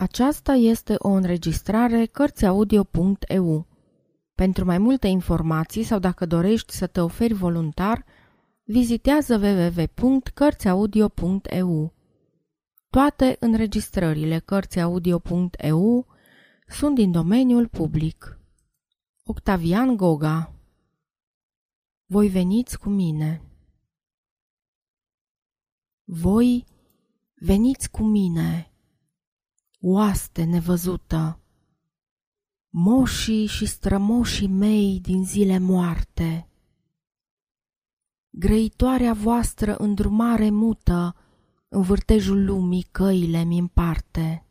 Aceasta 0.00 0.52
este 0.52 0.94
o 0.98 1.08
înregistrare 1.08 2.06
Cărțiaudio.eu. 2.06 3.66
Pentru 4.34 4.64
mai 4.64 4.78
multe 4.78 5.06
informații 5.06 5.82
sau 5.82 5.98
dacă 5.98 6.26
dorești 6.26 6.72
să 6.72 6.86
te 6.86 7.00
oferi 7.00 7.32
voluntar, 7.32 8.04
vizitează 8.62 9.38
www.cărțiaudio.eu. 9.38 11.94
Toate 12.90 13.36
înregistrările 13.40 14.38
Cărțiaudio.eu 14.38 16.06
sunt 16.66 16.94
din 16.94 17.10
domeniul 17.10 17.68
public. 17.68 18.38
Octavian 19.24 19.96
Goga 19.96 20.54
Voi 22.06 22.28
veniți 22.28 22.78
cu 22.78 22.88
mine 22.88 23.42
Voi 26.04 26.64
veniți 27.34 27.90
cu 27.90 28.02
mine 28.02 28.69
oaste 29.80 30.44
nevăzută. 30.44 31.40
Moșii 32.68 33.46
și 33.46 33.66
strămoșii 33.66 34.48
mei 34.48 35.00
din 35.00 35.24
zile 35.24 35.58
moarte. 35.58 36.48
Grăitoarea 38.30 39.12
voastră 39.12 39.76
îndrumare 39.76 40.50
mută, 40.50 41.16
în 41.68 41.82
vârtejul 41.82 42.44
lumii 42.44 42.82
căile 42.82 43.44
mi 43.44 43.58
împarte. 43.58 44.46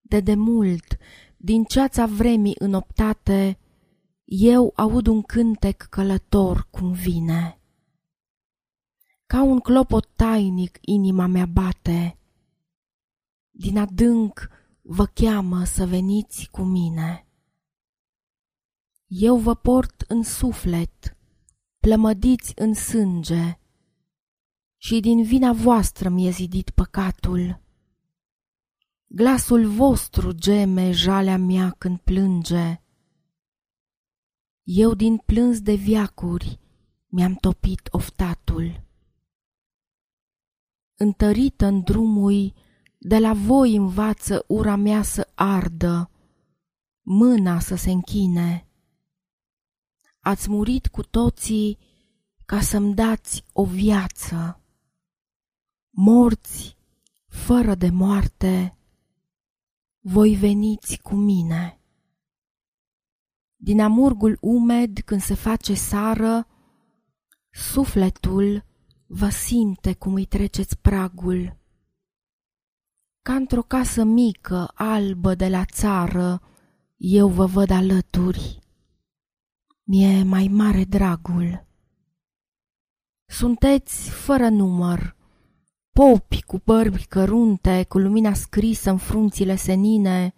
De 0.00 0.20
demult, 0.20 0.96
din 1.36 1.64
ceața 1.64 2.06
vremii 2.06 2.56
înoptate, 2.58 3.58
eu 4.24 4.72
aud 4.76 5.06
un 5.06 5.22
cântec 5.22 5.82
călător 5.82 6.66
cum 6.70 6.92
vine. 6.92 7.60
Ca 9.26 9.42
un 9.42 9.60
clopot 9.60 10.10
tainic 10.16 10.78
inima 10.80 11.26
mea 11.26 11.46
bate, 11.46 12.18
din 13.60 13.78
adânc 13.78 14.48
vă 14.82 15.06
cheamă 15.06 15.64
să 15.64 15.86
veniți 15.86 16.48
cu 16.50 16.62
mine. 16.62 17.26
Eu 19.06 19.38
vă 19.38 19.54
port 19.54 20.00
în 20.00 20.22
suflet, 20.22 21.16
plămădiți 21.78 22.52
în 22.56 22.74
sânge, 22.74 23.58
și 24.76 25.00
din 25.00 25.22
vina 25.22 25.52
voastră 25.52 26.08
mi-e 26.08 26.30
zidit 26.30 26.70
păcatul. 26.70 27.62
Glasul 29.06 29.66
vostru 29.68 30.32
geme 30.32 30.90
jalea 30.90 31.36
mea 31.36 31.70
când 31.70 31.98
plânge. 31.98 32.82
Eu 34.62 34.94
din 34.94 35.16
plâns 35.16 35.60
de 35.60 35.74
viacuri 35.74 36.60
mi-am 37.06 37.34
topit 37.34 37.88
oftatul. 37.90 38.84
Întărită 40.94 41.66
în 41.66 41.80
drumul 41.80 42.66
de 42.98 43.18
la 43.18 43.32
voi 43.32 43.76
învață 43.76 44.44
ura 44.46 44.76
mea 44.76 45.02
să 45.02 45.30
ardă, 45.34 46.10
mâna 47.02 47.60
să 47.60 47.74
se 47.74 47.90
închine. 47.90 48.68
Ați 50.20 50.50
murit 50.50 50.86
cu 50.86 51.02
toții 51.02 51.78
ca 52.44 52.60
să-mi 52.60 52.94
dați 52.94 53.44
o 53.52 53.64
viață. 53.64 54.62
Morți, 55.90 56.76
fără 57.26 57.74
de 57.74 57.90
moarte, 57.90 58.78
voi 60.00 60.34
veniți 60.34 60.98
cu 61.02 61.14
mine. 61.14 61.80
Din 63.56 63.80
amurgul 63.80 64.38
umed 64.40 64.98
când 64.98 65.20
se 65.20 65.34
face 65.34 65.74
sară, 65.74 66.46
sufletul 67.50 68.64
vă 69.06 69.28
simte 69.28 69.94
cum 69.94 70.14
îi 70.14 70.24
treceți 70.24 70.78
pragul 70.78 71.56
ca 73.28 73.34
într-o 73.34 73.62
casă 73.62 74.02
mică, 74.04 74.70
albă 74.74 75.34
de 75.34 75.48
la 75.48 75.64
țară, 75.64 76.42
eu 76.96 77.28
vă 77.28 77.46
văd 77.46 77.70
alături. 77.70 78.58
Mi-e 79.82 80.22
mai 80.22 80.48
mare 80.50 80.84
dragul. 80.84 81.66
Sunteți 83.26 84.10
fără 84.10 84.48
număr, 84.48 85.16
popi 85.92 86.42
cu 86.42 86.60
bărbi 86.64 87.04
cărunte, 87.04 87.84
cu 87.88 87.98
lumina 87.98 88.34
scrisă 88.34 88.90
în 88.90 88.98
frunțile 88.98 89.56
senine, 89.56 90.34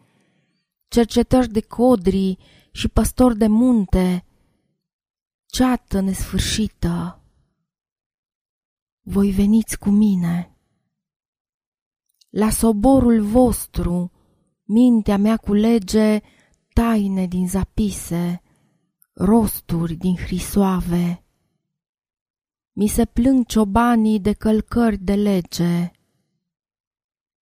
cercetări 0.89 1.49
de 1.49 1.61
codri 1.61 2.37
și 2.73 2.89
păstori 2.89 3.39
de 3.39 3.47
munte, 3.47 4.25
ceată 5.47 6.00
nesfârșită. 6.00 7.23
Voi 9.00 9.31
veniți 9.31 9.79
cu 9.79 9.91
mine. 9.91 10.55
La 12.31 12.51
soborul 12.51 13.23
vostru, 13.23 14.13
mintea 14.65 15.17
mea 15.17 15.37
culege 15.37 16.21
taine 16.73 17.27
din 17.27 17.49
zapise, 17.49 18.43
rosturi 19.13 19.95
din 19.95 20.17
hrisoave. 20.17 21.25
Mi 22.73 22.87
se 22.87 23.05
plâng 23.05 23.47
ciobanii 23.47 24.21
de 24.21 24.33
călcări 24.33 24.99
de 24.99 25.15
lege 25.15 25.91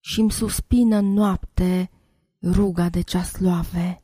și-mi 0.01 0.31
suspină 0.31 0.97
în 0.97 1.13
noapte 1.13 1.91
ruga 2.43 2.89
de 2.89 3.01
ceasloave. 3.01 4.03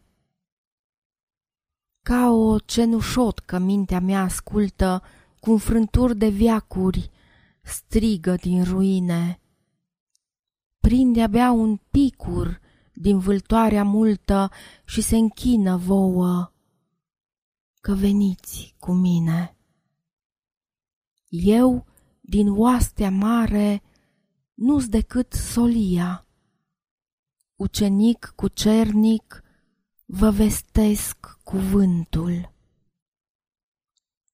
Ca 2.02 2.30
o 2.30 2.58
cenușotcă 2.58 3.58
mintea 3.58 4.00
mea 4.00 4.22
ascultă, 4.22 5.02
cu 5.40 5.56
frânturi 5.56 6.16
de 6.16 6.28
viacuri, 6.28 7.10
strigă 7.62 8.34
din 8.34 8.64
ruine 8.64 9.38
prinde 10.84 11.22
abia 11.22 11.50
un 11.50 11.76
picur 11.90 12.60
din 12.94 13.18
vâltoarea 13.18 13.84
multă 13.84 14.50
și 14.84 15.00
se 15.00 15.16
închină 15.16 15.76
vouă, 15.76 16.52
că 17.80 17.94
veniți 17.94 18.74
cu 18.78 18.92
mine. 18.92 19.56
Eu, 21.28 21.86
din 22.20 22.48
oastea 22.48 23.10
mare, 23.10 23.82
nu-s 24.54 24.88
decât 24.88 25.32
solia. 25.32 26.26
Ucenic 27.56 28.32
cu 28.36 28.48
cernic, 28.48 29.42
vă 30.04 30.30
vestesc 30.30 31.38
cuvântul. 31.44 32.52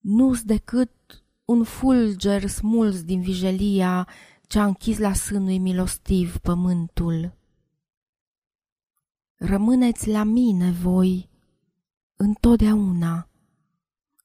Nu-s 0.00 0.42
decât 0.42 1.24
un 1.44 1.64
fulger 1.64 2.46
smuls 2.46 3.02
din 3.02 3.20
vijelia 3.20 4.08
ce-a 4.50 4.64
închis 4.64 4.98
la 4.98 5.12
sânui 5.12 5.58
milostiv 5.58 6.38
pământul. 6.38 7.36
Rămâneți 9.34 10.08
la 10.08 10.22
mine 10.22 10.70
voi 10.70 11.28
întotdeauna, 12.16 13.28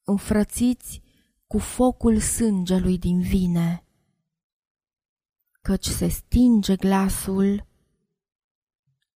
înfrățiți 0.03 1.01
cu 1.47 1.57
focul 1.57 2.19
sângelui 2.19 2.97
din 2.97 3.21
vine, 3.21 3.85
căci 5.61 5.85
se 5.85 6.07
stinge 6.07 6.75
glasul 6.75 7.67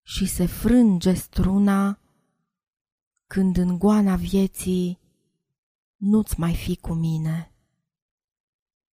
și 0.02 0.26
se 0.26 0.46
frânge 0.46 1.14
struna 1.14 2.00
când 3.28 3.58
în 3.58 3.80
goana 3.80 4.16
vieții 4.16 5.00
nu-ți 5.96 6.40
mai 6.40 6.56
fi 6.56 6.76
cu 6.76 6.94
mine. 6.94 7.54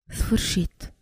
Sfârșit. 0.07 0.96